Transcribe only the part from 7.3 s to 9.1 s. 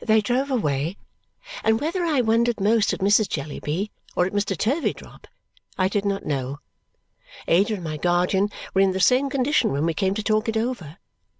Ada and my guardian were in the